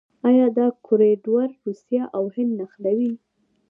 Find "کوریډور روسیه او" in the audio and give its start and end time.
0.85-2.23